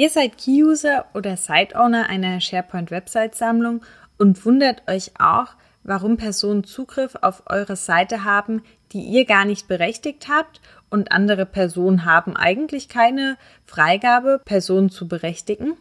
Ihr 0.00 0.08
seid 0.08 0.38
Key-User 0.38 1.04
oder 1.12 1.36
Site-Owner 1.36 2.08
einer 2.08 2.40
SharePoint-Website-Sammlung 2.40 3.82
und 4.16 4.46
wundert 4.46 4.88
euch 4.88 5.10
auch, 5.18 5.48
warum 5.82 6.16
Personen 6.16 6.64
Zugriff 6.64 7.16
auf 7.20 7.42
eure 7.50 7.76
Seite 7.76 8.24
haben, 8.24 8.62
die 8.92 9.02
ihr 9.02 9.26
gar 9.26 9.44
nicht 9.44 9.68
berechtigt 9.68 10.28
habt 10.30 10.62
und 10.88 11.12
andere 11.12 11.44
Personen 11.44 12.06
haben 12.06 12.34
eigentlich 12.34 12.88
keine 12.88 13.36
Freigabe, 13.66 14.40
Personen 14.42 14.88
zu 14.88 15.06
berechtigen? 15.06 15.74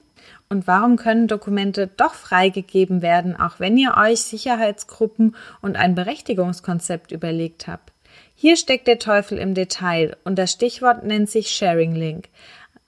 Und 0.50 0.68
warum 0.68 0.98
können 0.98 1.30
Dokumente 1.30 1.88
doch 1.88 2.14
freigegeben 2.14 3.02
werden, 3.02 3.40
auch 3.40 3.62
wenn 3.62 3.78
ihr 3.78 3.96
euch 3.96 4.20
Sicherheitsgruppen 4.20 5.34
und 5.62 5.78
ein 5.78 5.96
Berechtigungskonzept 5.96 7.14
überlegt 7.14 7.68
habt? 7.68 7.94
Hier 8.36 8.58
steckt 8.58 8.88
der 8.88 9.00
Teufel 9.00 9.38
im 9.38 9.54
Detail 9.54 10.18
und 10.26 10.38
das 10.38 10.52
Stichwort 10.52 11.06
nennt 11.06 11.30
sich 11.30 11.52
Sharing 11.52 11.94
Link. 11.94 12.28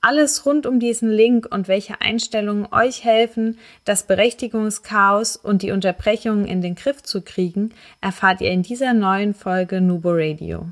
Alles 0.04 0.48
rund 0.48 0.66
um 0.66 0.80
diesen 0.80 1.12
Link 1.12 1.48
und 1.52 1.68
welche 1.68 2.02
Einstellungen 2.02 2.68
euch 2.72 3.04
helfen, 3.04 3.60
das 3.86 4.08
Berechtigungschaos 4.08 5.36
und 5.38 5.62
die 5.62 5.70
Unterbrechungen 5.70 6.46
in 6.46 6.62
den 6.62 6.74
Griff 6.74 7.04
zu 7.04 7.22
kriegen, 7.22 7.72
erfahrt 8.02 8.42
ihr 8.42 8.50
in 8.50 8.64
dieser 8.64 8.96
neuen 8.96 9.36
Folge 9.36 9.80
Nubo 9.80 10.10
Radio. 10.12 10.66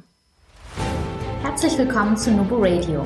Herzlich 1.43 1.77
willkommen 1.77 2.17
zu 2.17 2.31
Nubo 2.31 2.55
Radio, 2.57 3.05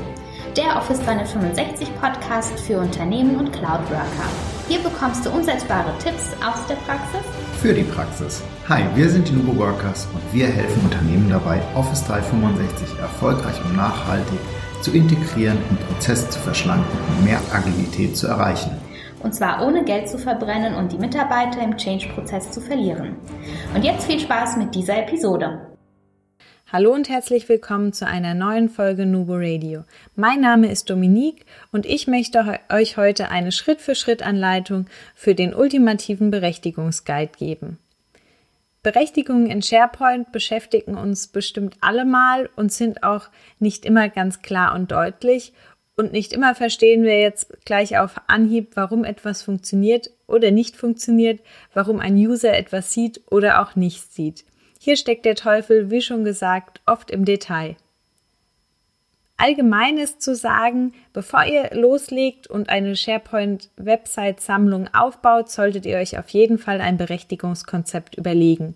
der 0.56 0.78
Office 0.78 1.02
365 1.02 1.90
Podcast 2.00 2.58
für 2.58 2.78
Unternehmen 2.78 3.36
und 3.36 3.52
Cloud 3.52 3.82
Worker. 3.90 4.30
Hier 4.70 4.80
bekommst 4.80 5.26
du 5.26 5.30
umsetzbare 5.30 5.92
Tipps 5.98 6.30
aus 6.42 6.66
der 6.68 6.76
Praxis 6.76 7.20
für 7.62 7.74
die 7.74 7.84
Praxis. 7.84 8.42
Hi, 8.70 8.84
wir 8.96 9.10
sind 9.10 9.28
die 9.28 9.34
Nubo 9.34 9.58
Workers 9.58 10.08
und 10.14 10.22
wir 10.34 10.48
helfen 10.48 10.84
Unternehmen 10.86 11.30
dabei, 11.30 11.62
Office 11.76 12.06
365 12.06 12.98
erfolgreich 13.00 13.60
und 13.66 13.76
nachhaltig 13.76 14.40
zu 14.84 14.92
integrieren, 14.92 15.58
den 15.70 15.78
Prozess 15.88 16.30
zu 16.30 16.40
verschlanken 16.40 17.00
und 17.10 17.24
mehr 17.24 17.40
Agilität 17.52 18.18
zu 18.18 18.28
erreichen. 18.28 18.72
Und 19.22 19.34
zwar 19.34 19.66
ohne 19.66 19.86
Geld 19.86 20.10
zu 20.10 20.18
verbrennen 20.18 20.76
und 20.76 20.92
die 20.92 20.98
Mitarbeiter 20.98 21.64
im 21.64 21.78
Change-Prozess 21.78 22.52
zu 22.52 22.60
verlieren. 22.60 23.16
Und 23.74 23.86
jetzt 23.86 24.06
viel 24.06 24.20
Spaß 24.20 24.58
mit 24.58 24.76
dieser 24.76 24.98
Episode. 24.98 25.74
Hallo 26.74 26.92
und 26.92 27.08
herzlich 27.08 27.48
willkommen 27.48 27.94
zu 27.94 28.08
einer 28.08 28.34
neuen 28.34 28.68
Folge 28.68 29.06
Nubo 29.06 29.36
Radio. 29.36 29.84
Mein 30.16 30.42
Name 30.42 30.72
ist 30.72 30.90
Dominique 30.90 31.46
und 31.72 31.86
ich 31.86 32.08
möchte 32.08 32.60
euch 32.70 32.98
heute 32.98 33.30
eine 33.30 33.52
Schritt-für-Schritt-Anleitung 33.52 34.88
für 35.16 35.36
den 35.36 35.54
ultimativen 35.54 36.32
Berechtigungsguide 36.32 37.32
geben. 37.38 37.78
Berechtigungen 38.84 39.48
in 39.50 39.62
SharePoint 39.62 40.34
beschäftigen 40.34 40.96
uns 40.96 41.28
bestimmt 41.28 41.78
alle 41.80 42.04
mal 42.04 42.50
und 42.58 42.72
sind 42.72 43.02
auch 43.02 43.30
nicht 43.60 43.86
immer 43.86 44.10
ganz 44.10 44.42
klar 44.42 44.76
und 44.76 44.92
deutlich. 44.92 45.54
Und 45.96 46.12
nicht 46.12 46.34
immer 46.34 46.54
verstehen 46.54 47.04
wir 47.04 47.20
jetzt 47.20 47.66
gleich 47.66 47.98
auf 47.98 48.20
Anhieb, 48.28 48.72
warum 48.76 49.06
etwas 49.06 49.42
funktioniert 49.42 50.10
oder 50.28 50.52
nicht 50.52 50.76
funktioniert, 50.76 51.40
warum 51.74 52.00
ein 52.00 52.16
User 52.16 52.58
etwas 52.58 52.92
sieht 52.92 53.22
oder 53.32 53.62
auch 53.62 53.76
nicht 53.76 54.12
sieht. 54.12 54.44
Hier 54.80 54.98
steckt 54.98 55.26
der 55.26 55.36
Teufel, 55.36 55.90
wie 55.90 56.02
schon 56.02 56.26
gesagt, 56.26 56.82
oft 56.86 57.10
im 57.10 57.24
Detail. 57.24 57.78
Allgemeines 59.38 60.20
zu 60.20 60.36
sagen, 60.36 60.94
bevor 61.12 61.44
ihr 61.46 61.72
loslegt 61.74 62.48
und 62.48 62.70
eine 62.70 62.96
SharePoint-Website-Sammlung 62.96 64.90
aufbaut, 64.94 65.50
solltet 65.50 65.86
ihr 65.86 65.98
euch 65.98 66.20
auf 66.20 66.30
jeden 66.30 66.60
Fall 66.60 66.80
ein 66.82 66.98
Berechtigungskonzept 66.98 68.16
überlegen. 68.16 68.76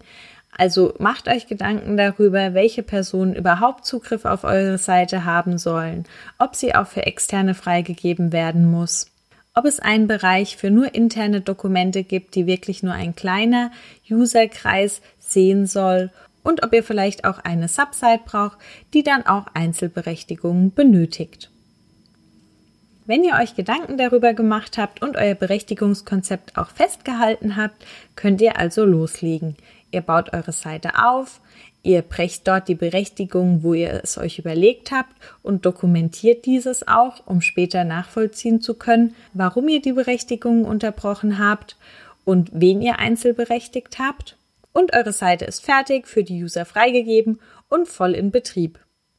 Also 0.58 0.96
macht 0.98 1.28
euch 1.28 1.46
Gedanken 1.46 1.98
darüber, 1.98 2.56
welche 2.56 2.82
Personen 2.82 3.36
überhaupt 3.36 3.86
Zugriff 3.86 4.26
auf 4.26 4.44
eure 4.44 4.80
Seite 4.80 5.24
haben 5.24 5.60
sollen, 5.60 6.06
ob 6.40 6.56
sie 6.56 6.74
auch 6.74 6.88
für 6.88 7.06
externe 7.06 7.54
freigegeben 7.54 8.32
werden 8.32 8.70
muss, 8.70 9.12
ob 9.54 9.66
es 9.66 9.80
einen 9.80 10.08
Bereich 10.08 10.58
für 10.58 10.72
nur 10.72 10.96
interne 10.96 11.42
Dokumente 11.42 12.04
gibt, 12.04 12.34
die 12.34 12.48
wirklich 12.48 12.82
nur 12.82 12.94
ein 12.94 13.16
kleiner 13.16 13.72
Userkreis 14.10 15.02
sehen 15.20 15.68
soll 15.68 16.10
und 16.48 16.64
ob 16.64 16.74
ihr 16.74 16.84
vielleicht 16.84 17.26
auch 17.26 17.40
eine 17.40 17.68
Subsite 17.68 18.22
braucht, 18.24 18.58
die 18.94 19.04
dann 19.04 19.26
auch 19.26 19.48
Einzelberechtigungen 19.54 20.74
benötigt. 20.74 21.52
Wenn 23.06 23.26
ihr 23.26 23.36
euch 23.36 23.56
Gedanken 23.56 23.98
darüber 23.98 24.34
gemacht 24.34 24.78
habt 24.78 25.02
und 25.02 25.18
euer 25.18 25.36
Berechtigungskonzept 25.36 26.58
auch 26.58 26.70
festgehalten 26.70 27.58
habt, 27.58 27.86
könnt 28.16 28.40
ihr 28.40 28.58
also 28.58 28.86
loslegen. 28.86 29.58
Ihr 29.92 30.02
baut 30.02 30.34
eure 30.34 30.54
Seite 30.54 30.92
auf, 31.06 31.42
ihr 31.84 32.02
brecht 32.02 32.48
dort 32.48 32.70
die 32.70 32.76
Berechtigung, 32.76 33.62
wo 33.64 33.74
ihr 33.74 34.02
es 34.02 34.18
euch 34.18 34.40
überlegt 34.40 34.92
habt 34.92 35.14
und 35.44 35.66
dokumentiert 35.66 36.46
dieses 36.46 36.88
auch, 36.88 37.28
um 37.28 37.42
später 37.42 37.84
nachvollziehen 37.84 38.62
zu 38.62 38.74
können, 38.74 39.16
warum 39.34 39.68
ihr 39.68 39.82
die 39.82 39.94
Berechtigungen 39.94 40.64
unterbrochen 40.64 41.40
habt 41.40 41.76
und 42.24 42.52
wen 42.54 42.82
ihr 42.82 43.00
einzelberechtigt 43.00 44.00
habt 44.00 44.38
und 44.78 44.94
eure 44.94 45.12
Seite 45.12 45.46
ist 45.46 45.66
fertig, 45.66 46.08
für 46.08 46.24
die 46.24 46.44
User 46.44 46.64
freigegeben 46.64 47.40
und 47.68 47.88
voll 47.88 48.14
in 48.14 48.30
Betrieb. 48.30 48.78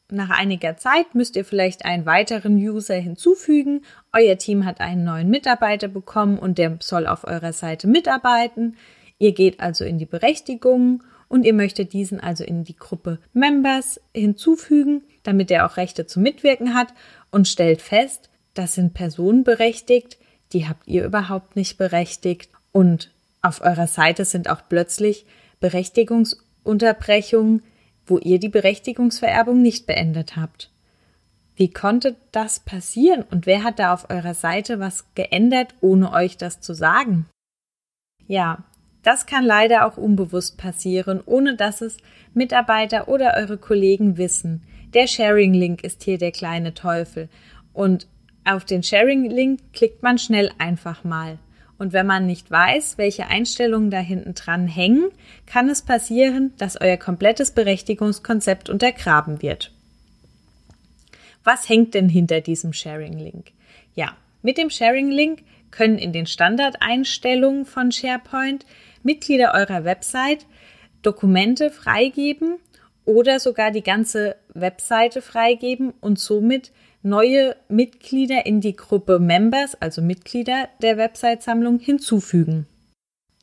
Nach 0.09 0.31
einiger 0.31 0.77
Zeit 0.77 1.17
müsst 1.17 1.35
ihr 1.35 1.45
vielleicht 1.45 1.85
einen 1.85 2.07
weiteren 2.07 2.57
User 2.57 2.95
hinzufügen. 2.95 3.83
Euer 4.13 4.39
Team 4.39 4.65
hat 4.65 4.81
einen 4.81 5.03
neuen 5.03 5.29
Mitarbeiter 5.29 5.89
bekommen 5.89 6.39
und 6.39 6.59
der 6.59 6.79
soll 6.81 7.09
auf 7.09 7.25
eurer 7.25 7.53
Seite 7.53 7.89
mitarbeiten. 7.89 8.77
Ihr 9.19 9.33
geht 9.33 9.59
also 9.59 9.85
in 9.85 9.99
die 9.99 10.07
Berechtigungen 10.07 11.03
und 11.27 11.45
ihr 11.45 11.55
möchtet 11.55 11.93
diesen 11.93 12.21
also 12.21 12.45
in 12.45 12.63
die 12.63 12.77
Gruppe 12.77 13.19
Members 13.33 14.01
hinzufügen, 14.15 15.03
damit 15.25 15.51
er 15.51 15.67
auch 15.67 15.77
Rechte 15.77 16.07
zum 16.07 16.23
Mitwirken 16.23 16.75
hat 16.75 16.95
und 17.33 17.49
stellt 17.49 17.83
fest, 17.83 18.31
das 18.55 18.77
sind 18.77 18.95
Personen 18.95 19.43
berechtigt, 19.43 20.19
die 20.53 20.69
habt 20.69 20.87
ihr 20.87 21.05
überhaupt 21.05 21.57
nicht 21.57 21.79
berechtigt 21.79 22.49
und 22.71 23.11
auf 23.43 23.61
eurer 23.61 23.89
Seite 23.89 24.25
sind 24.25 24.49
auch 24.49 24.63
plötzlich 24.69 25.27
Berechtigungsunterbrechung, 25.61 27.63
wo 28.07 28.19
ihr 28.19 28.39
die 28.39 28.49
Berechtigungsvererbung 28.49 29.61
nicht 29.61 29.87
beendet 29.87 30.37
habt. 30.37 30.71
Wie 31.57 31.71
konnte 31.71 32.15
das 32.31 32.61
passieren 32.61 33.25
und 33.31 33.47
wer 33.47 33.65
hat 33.65 33.79
da 33.79 33.93
auf 33.93 34.11
eurer 34.11 34.35
Seite 34.35 34.79
was 34.79 35.05
geändert, 35.15 35.75
ohne 35.81 36.13
euch 36.13 36.37
das 36.37 36.61
zu 36.61 36.73
sagen? 36.73 37.27
Ja, 38.29 38.63
das 39.03 39.27
kann 39.27 39.45
leider 39.45 39.87
auch 39.87 39.97
unbewusst 39.97 40.59
passieren, 40.59 41.21
ohne 41.25 41.57
dass 41.57 41.81
es 41.81 41.97
Mitarbeiter 42.35 43.09
oder 43.09 43.35
eure 43.37 43.59
Kollegen 43.59 44.19
wissen. 44.19 44.63
Der 44.95 45.07
Sharing-Link 45.07 45.83
ist 45.83 46.03
hier 46.03 46.19
der 46.19 46.33
kleine 46.33 46.75
Teufel. 46.75 47.29
Und 47.73 48.07
auf 48.45 48.65
den 48.65 48.83
Sharing-Link 48.83 49.73
klickt 49.73 50.03
man 50.03 50.19
schnell 50.19 50.53
einfach 50.59 51.05
mal. 51.05 51.39
Und 51.79 51.93
wenn 51.93 52.07
man 52.07 52.27
nicht 52.27 52.51
weiß, 52.51 52.99
welche 52.99 53.29
Einstellungen 53.29 53.91
da 53.91 53.99
hinten 53.99 54.35
dran 54.35 54.67
hängen, 54.67 55.11
kann 55.47 55.69
es 55.69 55.83
passieren, 55.83 56.53
dass 56.59 56.81
euer 56.81 56.97
komplettes 56.97 57.53
Berechtigungskonzept 57.53 58.69
untergraben 58.69 59.43
wird. 59.43 59.73
Was 61.45 61.69
hängt 61.69 61.95
denn 61.95 62.09
hinter 62.09 62.41
diesem 62.41 62.73
Sharing-Link? 62.73 63.53
Ja, 63.95 64.17
mit 64.43 64.59
dem 64.59 64.71
Sharing-Link 64.71 65.45
können 65.71 65.99
in 65.99 66.13
den 66.13 66.27
Standardeinstellungen 66.27 67.65
von 67.65 67.93
SharePoint 67.93 68.67
Mitglieder 69.03 69.55
eurer 69.55 69.85
Website 69.85 70.47
Dokumente 71.03 71.71
freigeben 71.71 72.57
oder 73.05 73.39
sogar 73.39 73.71
die 73.71 73.83
ganze 73.83 74.37
Webseite 74.53 75.23
freigeben 75.23 75.95
und 76.01 76.19
somit 76.19 76.73
neue 77.09 77.57
Mitglieder 77.69 78.47
in 78.47 78.61
die 78.61 78.77
Gruppe 78.77 79.19
Members, 79.19 79.75
also 79.81 80.03
Mitglieder 80.03 80.69
der 80.83 80.97
Website-Sammlung, 80.97 81.79
hinzufügen. 81.79 82.67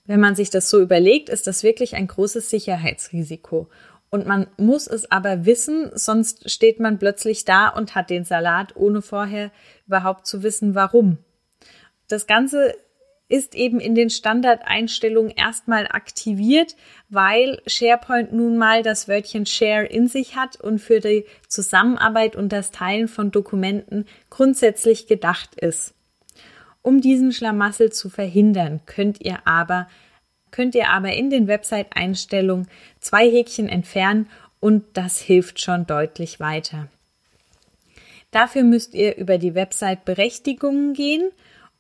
Wenn 0.06 0.20
man 0.20 0.36
sich 0.36 0.50
das 0.50 0.70
so 0.70 0.82
überlegt, 0.82 1.30
ist 1.30 1.48
das 1.48 1.64
wirklich 1.64 1.96
ein 1.96 2.08
großes 2.08 2.50
Sicherheitsrisiko. 2.50 3.68
Und 4.12 4.28
man 4.28 4.48
muss 4.58 4.88
es 4.88 5.12
aber 5.12 5.46
wissen, 5.46 5.92
sonst 5.94 6.50
steht 6.50 6.80
man 6.80 7.00
plötzlich 7.00 7.44
da 7.44 7.70
und 7.70 7.96
hat 7.96 8.10
den 8.10 8.24
Salat, 8.24 8.76
ohne 8.76 9.02
vorher 9.02 9.52
überhaupt 9.88 10.28
zu 10.28 10.44
wissen, 10.44 10.76
warum. 10.76 11.18
Das 12.08 12.28
Ganze 12.28 12.76
ist 13.28 13.56
eben 13.56 13.80
in 13.80 13.96
den 13.96 14.10
Standardeinstellungen 14.10 15.32
erstmal 15.32 15.88
aktiviert, 15.88 16.76
weil 17.10 17.62
SharePoint 17.66 18.34
nun 18.34 18.58
mal 18.58 18.84
das 18.84 19.08
Wörtchen 19.08 19.46
Share 19.46 19.86
in 19.86 20.08
sich 20.08 20.36
hat 20.36 20.62
und 20.62 20.80
für 20.80 21.00
die 21.00 21.26
Zusammenarbeit 21.48 22.36
und 22.36 22.50
das 22.50 22.72
Teilen 22.72 23.08
von 23.08 23.32
Dokumenten 23.32 24.06
grundsätzlich 24.30 25.08
gedacht 25.08 25.56
ist. 25.56 25.94
Um 26.84 27.02
diesen 27.02 27.32
Schlamassel 27.32 27.92
zu 27.92 28.10
verhindern, 28.10 28.82
könnt 28.86 29.22
ihr 29.22 29.40
aber 29.48 29.88
könnt 30.52 30.74
ihr 30.74 30.90
aber 30.90 31.12
in 31.14 31.30
den 31.30 31.48
Website-Einstellungen 31.48 32.68
zwei 33.02 33.30
Häkchen 33.30 33.68
entfernen 33.68 34.30
und 34.62 34.86
das 34.94 35.20
hilft 35.20 35.60
schon 35.60 35.86
deutlich 35.86 36.40
weiter. 36.40 36.88
Dafür 38.32 38.64
müsst 38.64 38.94
ihr 38.94 39.18
über 39.18 39.38
die 39.38 39.54
Website-Berechtigungen 39.54 40.94
gehen 40.94 41.30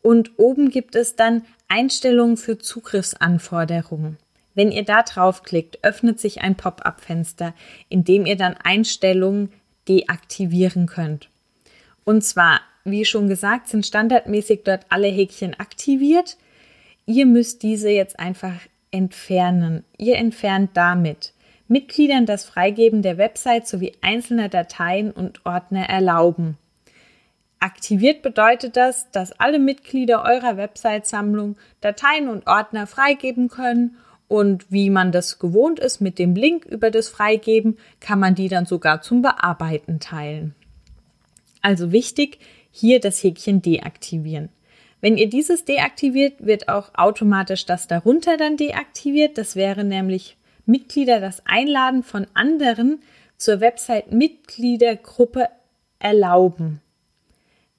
und 0.06 0.38
oben 0.38 0.70
gibt 0.70 0.96
es 0.96 1.16
dann 1.16 1.44
Einstellungen 1.68 2.38
für 2.38 2.58
Zugriffsanforderungen. 2.60 4.18
Wenn 4.54 4.72
ihr 4.72 4.86
da 4.86 5.02
draufklickt, 5.02 5.84
öffnet 5.84 6.20
sich 6.20 6.42
ein 6.42 6.56
Pop-up-Fenster, 6.56 7.54
in 7.90 8.04
dem 8.04 8.26
ihr 8.26 8.38
dann 8.38 8.56
Einstellungen 8.64 9.52
deaktivieren 9.88 10.86
könnt. 10.86 11.30
Und 12.04 12.24
zwar 12.24 12.62
wie 12.86 13.04
schon 13.04 13.28
gesagt, 13.28 13.68
sind 13.68 13.86
standardmäßig 13.86 14.62
dort 14.64 14.86
alle 14.90 15.08
Häkchen 15.08 15.60
aktiviert. 15.60 16.38
Ihr 17.08 17.26
müsst 17.26 17.64
diese 17.64 17.90
jetzt 17.90 18.20
einfach 18.20 18.54
entfernen. 18.92 19.84
Ihr 19.98 20.18
entfernt 20.18 20.72
damit 20.76 21.34
Mitgliedern 21.68 22.28
das 22.28 22.46
Freigeben 22.46 23.02
der 23.02 23.18
Website 23.18 23.68
sowie 23.68 23.94
einzelner 24.02 24.50
Dateien 24.50 25.10
und 25.10 25.48
Ordner 25.48 25.90
erlauben. 25.90 26.60
Aktiviert 27.66 28.22
bedeutet 28.22 28.78
das, 28.78 29.10
dass 29.10 29.32
alle 29.40 29.58
Mitglieder 29.58 30.24
eurer 30.24 30.56
Website-Sammlung 30.56 31.58
Dateien 31.82 32.30
und 32.30 32.46
Ordner 32.46 32.86
freigeben 32.86 33.50
können 33.50 33.98
und 34.28 34.72
wie 34.72 34.92
man 34.92 35.12
das 35.12 35.40
gewohnt 35.40 35.80
ist 35.80 36.00
mit 36.00 36.20
dem 36.20 36.36
Link 36.36 36.66
über 36.66 36.92
das 36.92 37.10
Freigeben, 37.10 37.80
kann 38.00 38.20
man 38.20 38.36
die 38.36 38.50
dann 38.50 38.68
sogar 38.68 39.02
zum 39.02 39.24
Bearbeiten 39.24 40.00
teilen. 40.00 40.54
Also 41.64 41.92
wichtig, 41.92 42.38
hier 42.70 43.00
das 43.00 43.24
Häkchen 43.24 43.64
deaktivieren. 43.64 44.50
Wenn 45.02 45.18
ihr 45.18 45.28
dieses 45.28 45.66
deaktiviert, 45.66 46.46
wird 46.46 46.70
auch 46.70 46.94
automatisch 46.94 47.66
das 47.66 47.88
darunter 47.88 48.38
dann 48.38 48.58
deaktiviert. 48.58 49.40
Das 49.40 49.56
wäre 49.56 49.84
nämlich 49.84 50.38
Mitglieder 50.68 51.20
das 51.20 51.42
Einladen 51.48 52.04
von 52.04 52.28
anderen 52.36 53.02
zur 53.38 53.60
Website 53.60 54.12
Mitgliedergruppe 54.12 55.50
erlauben. 55.98 56.82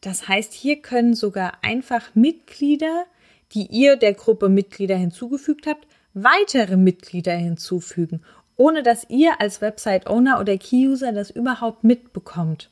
Das 0.06 0.29
heißt, 0.29 0.53
hier 0.53 0.82
können 0.82 1.17
sogar 1.17 1.55
einfach 1.62 2.14
Mitglieder, 2.14 3.06
die 3.50 3.67
ihr 3.67 3.97
der 3.97 4.14
Gruppe 4.14 4.49
Mitglieder 4.49 4.94
hinzugefügt 4.94 5.67
habt, 5.67 5.85
weitere 6.14 6.76
Mitglieder 6.76 7.32
hinzufügen, 7.32 8.23
ohne 8.55 8.85
dass 8.85 9.11
ihr 9.11 9.41
als 9.41 9.61
Website-Owner 9.61 10.38
oder 10.38 10.56
Key-User 10.58 11.11
das 11.11 11.31
überhaupt 11.32 11.82
mitbekommt. 11.82 12.70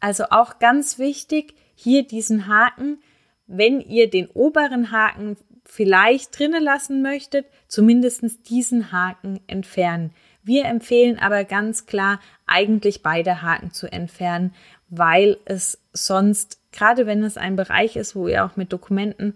Also 0.00 0.24
auch 0.30 0.58
ganz 0.58 0.98
wichtig, 0.98 1.54
hier 1.76 2.04
diesen 2.04 2.48
Haken, 2.48 2.98
wenn 3.46 3.80
ihr 3.80 4.10
den 4.10 4.26
oberen 4.26 4.90
Haken 4.90 5.36
vielleicht 5.64 6.36
drinnen 6.36 6.62
lassen 6.62 7.02
möchtet, 7.02 7.46
zumindest 7.68 8.50
diesen 8.50 8.90
Haken 8.90 9.38
entfernen. 9.46 10.10
Wir 10.42 10.64
empfehlen 10.64 11.20
aber 11.20 11.44
ganz 11.44 11.86
klar, 11.86 12.20
eigentlich 12.46 13.02
beide 13.02 13.42
Haken 13.42 13.70
zu 13.70 13.90
entfernen, 13.90 14.52
weil 14.88 15.38
es 15.46 15.78
sonst, 15.92 16.60
gerade 16.74 17.06
wenn 17.06 17.22
es 17.22 17.36
ein 17.36 17.56
Bereich 17.56 17.96
ist, 17.96 18.14
wo 18.14 18.28
ihr 18.28 18.44
auch 18.44 18.56
mit 18.56 18.72
Dokumenten 18.72 19.34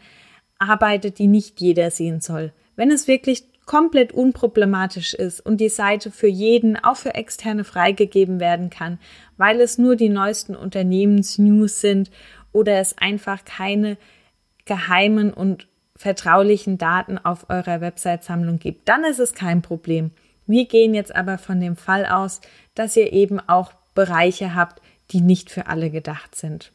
arbeitet, 0.58 1.18
die 1.18 1.28
nicht 1.28 1.60
jeder 1.60 1.90
sehen 1.90 2.20
soll. 2.20 2.52
Wenn 2.76 2.90
es 2.90 3.08
wirklich 3.08 3.44
komplett 3.64 4.12
unproblematisch 4.12 5.14
ist 5.14 5.40
und 5.40 5.60
die 5.60 5.68
Seite 5.68 6.10
für 6.10 6.26
jeden, 6.26 6.76
auch 6.76 6.96
für 6.96 7.14
Externe 7.14 7.64
freigegeben 7.64 8.40
werden 8.40 8.70
kann, 8.70 8.98
weil 9.36 9.60
es 9.60 9.78
nur 9.78 9.94
die 9.94 10.08
neuesten 10.08 10.56
Unternehmensnews 10.56 11.80
sind 11.80 12.10
oder 12.52 12.80
es 12.80 12.96
einfach 12.98 13.44
keine 13.44 13.98
geheimen 14.64 15.32
und 15.32 15.68
vertraulichen 15.96 16.78
Daten 16.78 17.18
auf 17.18 17.50
eurer 17.50 17.80
Website-Sammlung 17.80 18.58
gibt, 18.58 18.88
dann 18.88 19.04
ist 19.04 19.18
es 19.18 19.34
kein 19.34 19.62
Problem. 19.62 20.10
Wir 20.46 20.66
gehen 20.66 20.94
jetzt 20.94 21.14
aber 21.14 21.36
von 21.36 21.60
dem 21.60 21.76
Fall 21.76 22.06
aus, 22.06 22.40
dass 22.74 22.96
ihr 22.96 23.12
eben 23.12 23.38
auch 23.38 23.72
Bereiche 23.94 24.54
habt, 24.54 24.80
die 25.10 25.20
nicht 25.20 25.50
für 25.50 25.66
alle 25.66 25.90
gedacht 25.90 26.34
sind. 26.34 26.72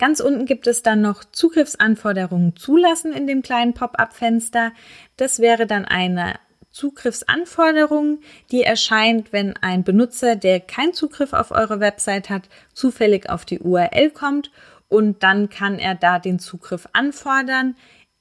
Ganz 0.00 0.20
unten 0.20 0.46
gibt 0.46 0.66
es 0.66 0.82
dann 0.82 1.02
noch 1.02 1.24
Zugriffsanforderungen 1.24 2.56
zulassen 2.56 3.12
in 3.12 3.26
dem 3.26 3.42
kleinen 3.42 3.74
Pop-up-Fenster. 3.74 4.72
Das 5.18 5.40
wäre 5.40 5.66
dann 5.66 5.84
eine 5.84 6.36
Zugriffsanforderung, 6.70 8.20
die 8.50 8.62
erscheint, 8.62 9.30
wenn 9.34 9.58
ein 9.58 9.84
Benutzer, 9.84 10.36
der 10.36 10.60
keinen 10.60 10.94
Zugriff 10.94 11.34
auf 11.34 11.50
eure 11.50 11.80
Website 11.80 12.30
hat, 12.30 12.48
zufällig 12.72 13.28
auf 13.28 13.44
die 13.44 13.58
URL 13.58 14.08
kommt 14.08 14.50
und 14.88 15.22
dann 15.22 15.50
kann 15.50 15.78
er 15.78 15.96
da 15.96 16.18
den 16.18 16.38
Zugriff 16.38 16.88
anfordern. 16.94 17.76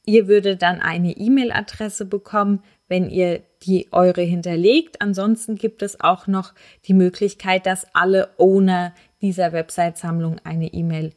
Ihr 0.06 0.28
würdet 0.28 0.62
dann 0.62 0.82
eine 0.82 1.14
E-Mail-Adresse 1.14 2.04
bekommen, 2.04 2.62
wenn 2.90 3.10
ihr 3.10 3.42
die 3.64 3.88
eure 3.94 4.24
hinterlegt. 4.24 5.02
Ansonsten 5.02 5.56
gibt 5.56 5.82
es 5.82 6.02
auch 6.02 6.28
noch 6.28 6.54
die 6.88 6.94
Möglichkeit, 6.94 7.66
dass 7.66 7.88
alle 7.94 8.32
Owner 8.38 8.94
dieser 9.22 9.54
Website-Sammlung 9.54 10.42
eine 10.44 10.74
E-Mail 10.74 11.14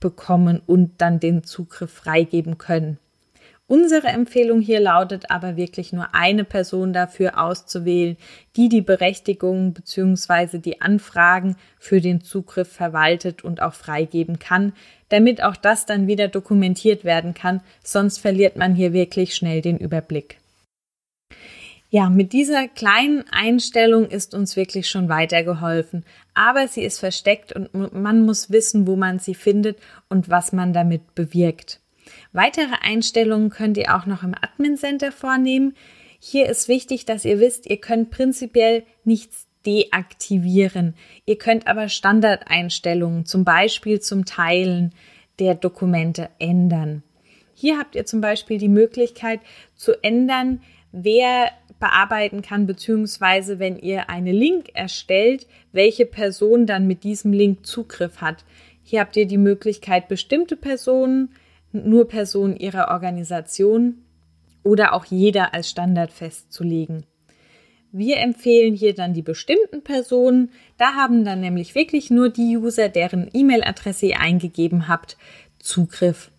bekommen 0.00 0.60
und 0.66 0.92
dann 0.98 1.20
den 1.20 1.44
Zugriff 1.44 1.92
freigeben 1.92 2.58
können. 2.58 2.98
Unsere 3.68 4.06
Empfehlung 4.06 4.60
hier 4.60 4.78
lautet 4.78 5.30
aber 5.30 5.56
wirklich 5.56 5.92
nur 5.92 6.14
eine 6.14 6.44
Person 6.44 6.92
dafür 6.92 7.42
auszuwählen, 7.42 8.16
die 8.54 8.68
die 8.68 8.80
Berechtigung 8.80 9.72
bzw. 9.72 10.58
die 10.58 10.80
Anfragen 10.80 11.56
für 11.76 12.00
den 12.00 12.20
Zugriff 12.20 12.72
verwaltet 12.72 13.42
und 13.42 13.60
auch 13.60 13.74
freigeben 13.74 14.38
kann, 14.38 14.72
damit 15.08 15.42
auch 15.42 15.56
das 15.56 15.84
dann 15.84 16.06
wieder 16.06 16.28
dokumentiert 16.28 17.04
werden 17.04 17.34
kann, 17.34 17.60
sonst 17.82 18.18
verliert 18.18 18.56
man 18.56 18.76
hier 18.76 18.92
wirklich 18.92 19.34
schnell 19.34 19.62
den 19.62 19.78
Überblick. 19.78 20.38
Ja, 21.88 22.10
mit 22.10 22.32
dieser 22.32 22.66
kleinen 22.66 23.24
Einstellung 23.30 24.08
ist 24.08 24.34
uns 24.34 24.56
wirklich 24.56 24.88
schon 24.88 25.08
weitergeholfen, 25.08 26.04
aber 26.34 26.66
sie 26.66 26.82
ist 26.82 26.98
versteckt 26.98 27.52
und 27.52 27.72
man 27.92 28.26
muss 28.26 28.50
wissen, 28.50 28.86
wo 28.86 28.96
man 28.96 29.18
sie 29.20 29.34
findet 29.34 29.78
und 30.08 30.28
was 30.28 30.52
man 30.52 30.72
damit 30.72 31.14
bewirkt. 31.14 31.80
Weitere 32.32 32.74
Einstellungen 32.82 33.50
könnt 33.50 33.76
ihr 33.76 33.94
auch 33.94 34.06
noch 34.06 34.22
im 34.22 34.34
Admin 34.34 34.76
Center 34.76 35.12
vornehmen. 35.12 35.74
Hier 36.18 36.48
ist 36.48 36.68
wichtig, 36.68 37.04
dass 37.04 37.24
ihr 37.24 37.40
wisst, 37.40 37.66
ihr 37.66 37.78
könnt 37.78 38.10
prinzipiell 38.10 38.84
nichts 39.04 39.46
deaktivieren. 39.64 40.94
Ihr 41.24 41.38
könnt 41.38 41.66
aber 41.66 41.88
Standardeinstellungen, 41.88 43.26
zum 43.26 43.44
Beispiel 43.44 44.00
zum 44.00 44.24
Teilen 44.24 44.92
der 45.38 45.54
Dokumente, 45.54 46.30
ändern. 46.38 47.02
Hier 47.54 47.78
habt 47.78 47.94
ihr 47.94 48.06
zum 48.06 48.20
Beispiel 48.20 48.58
die 48.58 48.68
Möglichkeit 48.68 49.40
zu 49.74 49.92
ändern, 50.02 50.60
wer 50.92 51.50
bearbeiten 51.78 52.42
kann, 52.42 52.66
beziehungsweise 52.66 53.58
wenn 53.58 53.78
ihr 53.78 54.08
einen 54.08 54.34
Link 54.34 54.70
erstellt, 54.74 55.46
welche 55.72 56.06
Person 56.06 56.66
dann 56.66 56.86
mit 56.86 57.04
diesem 57.04 57.32
Link 57.32 57.66
Zugriff 57.66 58.20
hat. 58.20 58.44
Hier 58.82 59.00
habt 59.00 59.16
ihr 59.16 59.26
die 59.26 59.38
Möglichkeit, 59.38 60.08
bestimmte 60.08 60.56
Personen 60.56 61.30
nur 61.72 62.08
Personen 62.08 62.56
ihrer 62.56 62.88
Organisation 62.90 64.02
oder 64.62 64.94
auch 64.94 65.04
jeder 65.04 65.54
als 65.54 65.70
Standard 65.70 66.12
festzulegen. 66.12 67.04
Wir 67.92 68.18
empfehlen 68.18 68.74
hier 68.74 68.94
dann 68.94 69.14
die 69.14 69.22
bestimmten 69.22 69.82
Personen. 69.82 70.50
Da 70.76 70.94
haben 70.94 71.24
dann 71.24 71.40
nämlich 71.40 71.74
wirklich 71.74 72.10
nur 72.10 72.28
die 72.28 72.56
User, 72.56 72.88
deren 72.88 73.30
E-Mail-Adresse 73.32 74.06
ihr 74.06 74.20
eingegeben 74.20 74.88
habt, 74.88 75.16
Zugriff. 75.58 76.30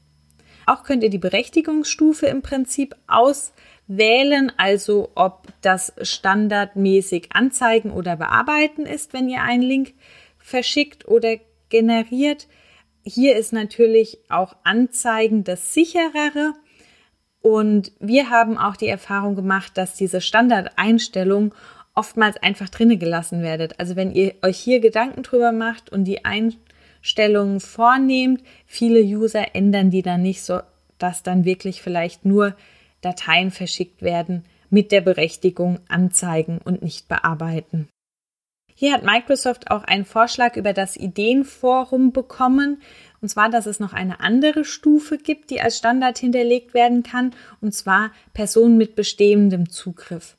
Auch 0.65 0.83
könnt 0.83 1.01
ihr 1.01 1.09
die 1.09 1.17
Berechtigungsstufe 1.17 2.27
im 2.27 2.41
Prinzip 2.41 2.95
auswählen, 3.87 4.51
also 4.57 5.09
ob 5.15 5.47
das 5.61 5.93
standardmäßig 6.01 7.29
anzeigen 7.33 7.91
oder 7.91 8.15
bearbeiten 8.15 8.85
ist, 8.85 9.13
wenn 9.13 9.29
ihr 9.29 9.41
einen 9.41 9.63
Link 9.63 9.93
verschickt 10.37 11.07
oder 11.07 11.37
generiert. 11.69 12.47
Hier 13.03 13.35
ist 13.37 13.53
natürlich 13.53 14.19
auch 14.29 14.55
Anzeigen 14.63 15.43
das 15.43 15.73
sicherere. 15.73 16.53
Und 17.41 17.91
wir 17.99 18.29
haben 18.29 18.57
auch 18.57 18.75
die 18.75 18.87
Erfahrung 18.87 19.35
gemacht, 19.35 19.77
dass 19.77 19.95
diese 19.95 20.19
Standardeinstellung 20.19 21.53
oftmals 21.93 22.37
einfach 22.37 22.69
drinne 22.69 22.97
gelassen 22.97 23.41
werdet. 23.41 23.79
Also 23.79 23.95
wenn 23.95 24.11
ihr 24.11 24.35
euch 24.41 24.57
hier 24.57 24.79
Gedanken 24.79 25.23
drüber 25.23 25.51
macht 25.51 25.89
und 25.91 26.03
die 26.03 26.25
Einstellungen 26.25 27.59
vornehmt, 27.59 28.43
viele 28.65 28.99
User 28.99 29.55
ändern 29.55 29.91
die 29.91 30.01
dann 30.01 30.21
nicht 30.21 30.43
so, 30.43 30.59
dass 30.97 31.23
dann 31.23 31.45
wirklich 31.45 31.81
vielleicht 31.81 32.25
nur 32.25 32.55
Dateien 33.07 33.51
verschickt 33.51 34.01
werden 34.01 34.43
mit 34.69 34.91
der 34.91 35.01
Berechtigung 35.01 35.79
anzeigen 35.87 36.59
und 36.63 36.81
nicht 36.81 37.07
bearbeiten. 37.07 37.87
Hier 38.75 38.93
hat 38.93 39.03
Microsoft 39.03 39.71
auch 39.71 39.83
einen 39.85 40.05
Vorschlag 40.05 40.55
über 40.55 40.73
das 40.73 40.97
Ideenforum 40.97 42.11
bekommen, 42.11 42.81
und 43.21 43.29
zwar, 43.29 43.49
dass 43.49 43.65
es 43.65 43.79
noch 43.79 43.93
eine 43.93 44.19
andere 44.19 44.65
Stufe 44.65 45.17
gibt, 45.17 45.49
die 45.49 45.61
als 45.61 45.77
Standard 45.77 46.19
hinterlegt 46.19 46.73
werden 46.73 47.01
kann, 47.01 47.33
und 47.61 47.73
zwar 47.73 48.11
Personen 48.33 48.77
mit 48.77 48.95
bestehendem 48.95 49.69
Zugriff. 49.69 50.37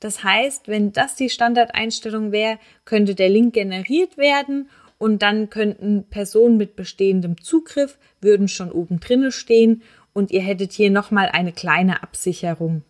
Das 0.00 0.24
heißt, 0.24 0.68
wenn 0.68 0.92
das 0.92 1.14
die 1.14 1.30
Standardeinstellung 1.30 2.32
wäre, 2.32 2.58
könnte 2.84 3.14
der 3.14 3.28
Link 3.28 3.54
generiert 3.54 4.16
werden 4.16 4.68
und 4.98 5.22
dann 5.22 5.50
könnten 5.50 6.04
Personen 6.08 6.56
mit 6.56 6.76
bestehendem 6.76 7.40
Zugriff 7.40 7.98
würden 8.20 8.48
schon 8.48 8.72
oben 8.72 9.00
drinne 9.00 9.30
stehen 9.30 9.82
und 10.16 10.32
ihr 10.32 10.42
hättet 10.42 10.72
hier 10.72 10.90
nochmal 10.90 11.28
eine 11.28 11.52
kleine 11.52 12.02
Absicherung. 12.02 12.82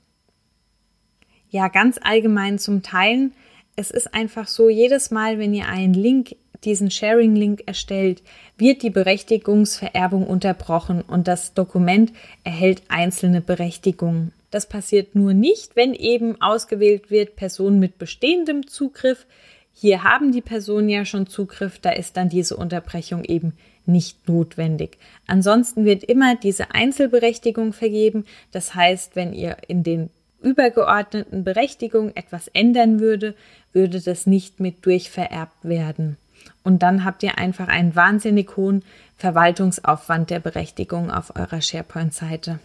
Ja, 1.50 1.68
ganz 1.68 1.98
allgemein 2.02 2.58
zum 2.58 2.82
Teilen 2.82 3.32
es 3.76 3.90
ist 3.90 4.14
einfach 4.14 4.48
so, 4.48 4.70
jedes 4.70 5.10
Mal, 5.10 5.38
wenn 5.38 5.54
ihr 5.54 5.68
einen 5.68 5.94
Link, 5.94 6.34
diesen 6.64 6.90
Sharing-Link 6.90 7.64
erstellt, 7.66 8.22
wird 8.56 8.82
die 8.82 8.90
Berechtigungsvererbung 8.90 10.26
unterbrochen 10.26 11.02
und 11.02 11.28
das 11.28 11.52
Dokument 11.52 12.12
erhält 12.42 12.82
einzelne 12.88 13.42
Berechtigungen. 13.42 14.32
Das 14.50 14.66
passiert 14.66 15.14
nur 15.14 15.34
nicht, 15.34 15.76
wenn 15.76 15.92
eben 15.92 16.40
ausgewählt 16.40 17.10
wird 17.10 17.36
Personen 17.36 17.78
mit 17.78 17.98
bestehendem 17.98 18.66
Zugriff. 18.66 19.26
Hier 19.74 20.02
haben 20.02 20.32
die 20.32 20.40
Personen 20.40 20.88
ja 20.88 21.04
schon 21.04 21.26
Zugriff, 21.26 21.78
da 21.78 21.90
ist 21.90 22.16
dann 22.16 22.30
diese 22.30 22.56
Unterbrechung 22.56 23.24
eben 23.24 23.52
nicht 23.88 24.28
notwendig. 24.28 24.98
Ansonsten 25.26 25.84
wird 25.84 26.04
immer 26.04 26.36
diese 26.36 26.72
Einzelberechtigung 26.72 27.72
vergeben. 27.72 28.24
Das 28.52 28.74
heißt, 28.74 29.16
wenn 29.16 29.32
ihr 29.32 29.56
in 29.68 29.82
den 29.82 30.10
übergeordneten 30.42 31.44
Berechtigungen 31.44 32.14
etwas 32.16 32.48
ändern 32.48 33.00
würde, 33.00 33.34
würde 33.72 34.00
das 34.00 34.26
nicht 34.26 34.60
mit 34.60 34.84
durchvererbt 34.86 35.64
werden. 35.64 36.16
Und 36.62 36.82
dann 36.82 37.04
habt 37.04 37.22
ihr 37.22 37.38
einfach 37.38 37.68
einen 37.68 37.94
wahnsinnig 37.94 38.56
hohen 38.56 38.82
Verwaltungsaufwand 39.16 40.30
der 40.30 40.40
Berechtigung 40.40 41.10
auf 41.10 41.34
eurer 41.36 41.60
SharePoint-Seite. 41.60 42.58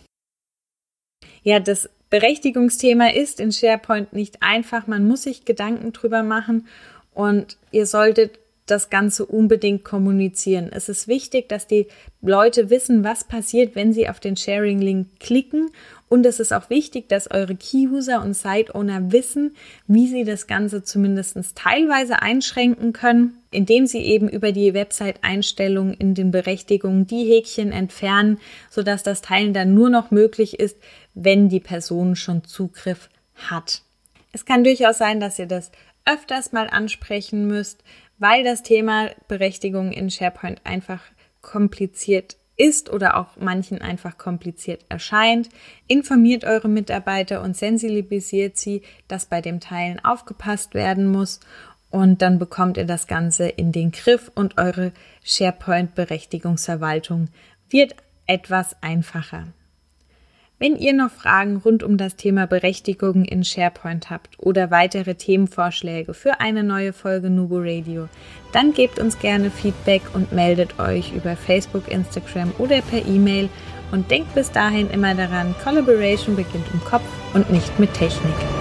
Ja, 1.43 1.59
das 1.59 1.89
Berechtigungsthema 2.09 3.11
ist 3.11 3.39
in 3.39 3.51
SharePoint 3.51 4.13
nicht 4.13 4.41
einfach. 4.41 4.87
Man 4.87 5.07
muss 5.07 5.23
sich 5.23 5.45
Gedanken 5.45 5.93
drüber 5.93 6.23
machen 6.23 6.67
und 7.13 7.57
ihr 7.71 7.85
solltet 7.85 8.37
das 8.71 8.89
Ganze 8.89 9.25
unbedingt 9.25 9.83
kommunizieren. 9.83 10.69
Es 10.71 10.89
ist 10.89 11.07
wichtig, 11.07 11.49
dass 11.49 11.67
die 11.67 11.87
Leute 12.21 12.69
wissen, 12.69 13.03
was 13.03 13.23
passiert, 13.23 13.75
wenn 13.75 13.93
sie 13.93 14.07
auf 14.07 14.19
den 14.19 14.37
Sharing-Link 14.37 15.19
klicken. 15.19 15.69
Und 16.07 16.25
es 16.25 16.39
ist 16.39 16.51
auch 16.51 16.69
wichtig, 16.69 17.07
dass 17.09 17.31
eure 17.31 17.55
Key-User 17.55 18.21
und 18.21 18.33
Site-Owner 18.33 19.11
wissen, 19.11 19.55
wie 19.87 20.07
sie 20.07 20.23
das 20.23 20.47
Ganze 20.47 20.83
zumindest 20.83 21.37
teilweise 21.55 22.21
einschränken 22.21 22.93
können, 22.93 23.37
indem 23.51 23.87
sie 23.87 23.99
eben 23.99 24.27
über 24.27 24.51
die 24.51 24.73
Website-Einstellungen 24.73 25.93
in 25.93 26.15
den 26.15 26.31
Berechtigungen 26.31 27.07
die 27.07 27.25
Häkchen 27.25 27.71
entfernen, 27.71 28.39
sodass 28.69 29.03
das 29.03 29.21
Teilen 29.21 29.53
dann 29.53 29.73
nur 29.73 29.89
noch 29.89 30.11
möglich 30.11 30.59
ist, 30.59 30.77
wenn 31.13 31.49
die 31.49 31.59
Person 31.59 32.15
schon 32.15 32.43
Zugriff 32.45 33.09
hat. 33.35 33.81
Es 34.33 34.45
kann 34.45 34.63
durchaus 34.63 34.97
sein, 34.97 35.19
dass 35.19 35.39
ihr 35.39 35.47
das 35.47 35.71
öfters 36.05 36.51
mal 36.51 36.67
ansprechen 36.67 37.47
müsst, 37.47 37.83
weil 38.21 38.43
das 38.43 38.61
Thema 38.61 39.09
Berechtigung 39.27 39.91
in 39.91 40.11
SharePoint 40.11 40.61
einfach 40.63 41.01
kompliziert 41.41 42.37
ist 42.55 42.91
oder 42.91 43.17
auch 43.17 43.29
manchen 43.39 43.81
einfach 43.81 44.19
kompliziert 44.19 44.85
erscheint. 44.89 45.49
Informiert 45.87 46.45
eure 46.45 46.69
Mitarbeiter 46.69 47.41
und 47.41 47.57
sensibilisiert 47.57 48.57
sie, 48.57 48.83
dass 49.07 49.25
bei 49.25 49.41
dem 49.41 49.59
Teilen 49.59 49.99
aufgepasst 50.05 50.75
werden 50.75 51.11
muss 51.11 51.39
und 51.89 52.21
dann 52.21 52.37
bekommt 52.37 52.77
ihr 52.77 52.85
das 52.85 53.07
Ganze 53.07 53.47
in 53.47 53.71
den 53.71 53.91
Griff 53.91 54.31
und 54.35 54.59
eure 54.59 54.91
SharePoint-Berechtigungsverwaltung 55.23 57.29
wird 57.69 57.95
etwas 58.27 58.75
einfacher. 58.83 59.47
Wenn 60.61 60.75
ihr 60.75 60.93
noch 60.93 61.09
Fragen 61.09 61.57
rund 61.57 61.81
um 61.81 61.97
das 61.97 62.17
Thema 62.17 62.45
Berechtigungen 62.45 63.25
in 63.25 63.43
SharePoint 63.43 64.11
habt 64.11 64.37
oder 64.37 64.69
weitere 64.69 65.15
Themenvorschläge 65.15 66.13
für 66.13 66.39
eine 66.39 66.63
neue 66.63 66.93
Folge 66.93 67.31
Nubo 67.31 67.57
Radio, 67.57 68.07
dann 68.51 68.71
gebt 68.71 68.99
uns 68.99 69.17
gerne 69.17 69.49
Feedback 69.49 70.03
und 70.13 70.33
meldet 70.33 70.79
euch 70.79 71.13
über 71.13 71.35
Facebook, 71.35 71.91
Instagram 71.91 72.51
oder 72.59 72.83
per 72.83 73.03
E-Mail 73.03 73.49
und 73.91 74.11
denkt 74.11 74.35
bis 74.35 74.51
dahin 74.51 74.87
immer 74.91 75.15
daran, 75.15 75.55
Collaboration 75.63 76.35
beginnt 76.35 76.67
im 76.71 76.79
Kopf 76.81 77.09
und 77.33 77.49
nicht 77.51 77.79
mit 77.79 77.91
Technik. 77.95 78.60